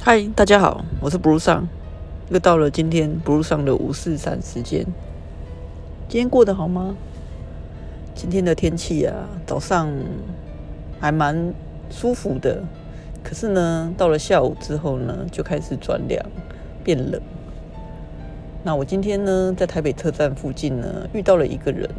[0.00, 1.68] 嗨，大家好，我是 Blue 上，
[2.30, 4.86] 又到了今天 Blue 上的五四三时间。
[6.08, 6.96] 今天过得好吗？
[8.14, 9.90] 今天的天气啊，早上
[11.00, 11.52] 还蛮
[11.90, 12.62] 舒服的，
[13.24, 16.24] 可是呢，到了下午之后呢，就开始转凉，
[16.84, 17.20] 变冷。
[18.62, 21.90] 那我今天呢，在台北车站附近呢，遇到了一个人，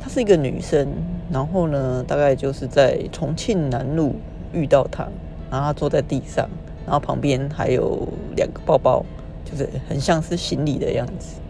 [0.00, 0.88] 她是一个女生，
[1.30, 4.14] 然后呢，大概就是在重庆南路
[4.54, 5.08] 遇到她。
[5.50, 6.48] 然后他坐在地上，
[6.86, 9.04] 然后旁边还有两个包包，
[9.44, 11.40] 就是很像是行李的样子。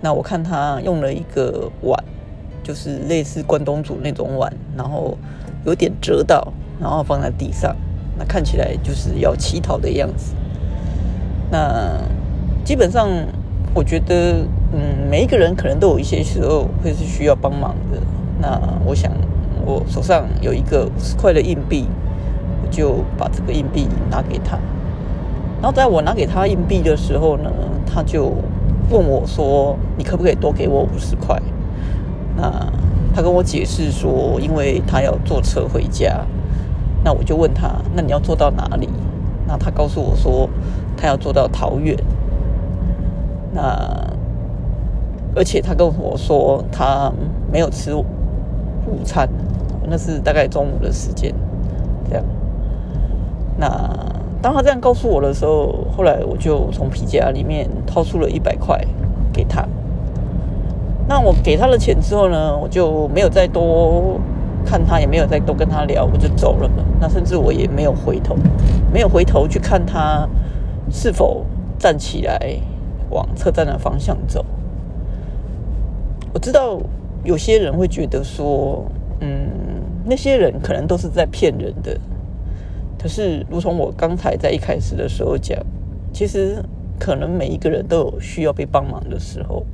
[0.00, 2.04] 那我看他用了一个碗，
[2.62, 5.16] 就是类似关东煮那种碗，然后
[5.64, 7.74] 有点折到，然后放在地上，
[8.18, 10.34] 那看起来就是要乞讨的样子。
[11.50, 11.98] 那
[12.64, 13.08] 基本上，
[13.72, 17.98] 我觉得，嗯，每一个人可能都有一些时候会是需要帮忙的。
[18.40, 19.12] 那我想，
[19.64, 21.86] 我手上有一个五十块的硬币。
[22.70, 24.58] 就把这个硬币拿给他，
[25.60, 27.50] 然后在我拿给他硬币的时候呢，
[27.86, 28.32] 他就
[28.90, 31.40] 问我说：“你可不可以多给我五十块？”
[32.36, 32.50] 那
[33.14, 36.24] 他跟我解释说，因为他要坐车回家。
[37.02, 38.88] 那我就问他：“那你要坐到哪里？”
[39.46, 40.48] 那他告诉我说
[40.96, 41.96] ：“他要坐到桃园。”
[43.54, 43.62] 那
[45.34, 47.12] 而且他跟我说他
[47.50, 48.04] 没有吃午
[49.04, 49.28] 餐，
[49.88, 51.34] 那是大概中午的时间，
[52.08, 52.24] 这样。
[53.58, 53.68] 那
[54.42, 58.78] 当他这样告诉我的时候，后来我就从皮夹里面掏出了一百块
[59.32, 59.66] 给他。
[61.08, 64.20] 那我给他了钱之后呢，我就没有再多
[64.64, 66.70] 看他，也没有再多跟他聊，我就走了。
[67.00, 68.36] 那甚至我也没有回头，
[68.92, 70.28] 没有回头去看他
[70.90, 71.44] 是否
[71.78, 72.38] 站起来
[73.10, 74.44] 往车站的方向走。
[76.32, 76.78] 我知道
[77.24, 78.84] 有些人会觉得说，
[79.20, 79.48] 嗯，
[80.04, 81.98] 那些人可能都是在骗人的。
[83.06, 85.56] 可是，如同我刚才在一开始的时候讲，
[86.12, 86.60] 其实
[86.98, 89.64] 可能每一个人都有需要被帮忙的时候。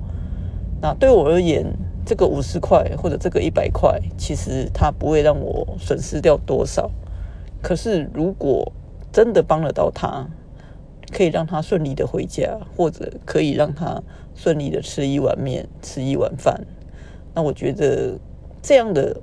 [0.83, 1.65] 那对我而言，
[2.05, 6.91] 这个五十块或者这个一百块，其实它不会让我损失掉多少。
[7.63, 8.71] 可是，如果
[9.11, 10.29] 真的帮得到他，
[11.11, 14.03] 可以让他顺利的回家，或者可以让他
[14.35, 16.67] 顺利的吃一碗面、吃一碗饭，
[17.33, 18.19] 那我觉得
[18.61, 19.17] 这样的。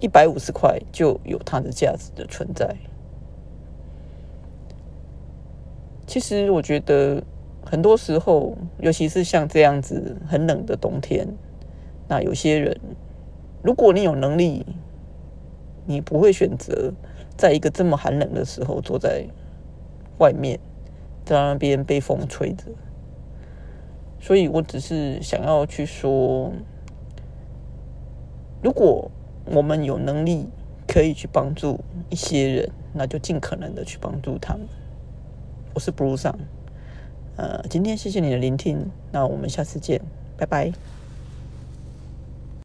[0.00, 2.74] 一百五十块就有它的价值的存在。
[6.06, 7.22] 其实我觉得
[7.64, 11.28] 很多时候，尤其是像这样子很冷的冬天，
[12.08, 12.80] 那有些人，
[13.62, 14.64] 如果你有能力，
[15.84, 16.92] 你不会选择
[17.36, 19.26] 在一个这么寒冷的时候坐在
[20.18, 20.58] 外面，
[21.26, 22.64] 在那边被风吹着。
[24.18, 26.50] 所以我只是想要去说，
[28.62, 29.10] 如果。
[29.46, 30.46] 我们有能力
[30.86, 34.66] 可以去帮助一些人，那就尽可能的去帮助他们。
[35.74, 36.32] 我是 Bruce，
[37.36, 40.00] 呃，今天谢谢你的聆听，那我们下次见，
[40.36, 40.72] 拜拜。